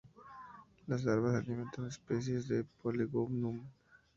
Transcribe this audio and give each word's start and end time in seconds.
Las 0.87 1.03
larvas 1.03 1.33
se 1.33 1.37
alimentan 1.37 1.83
de 1.85 1.91
especies 1.91 2.47
de 2.47 2.63
"Polygonum". 2.63 3.61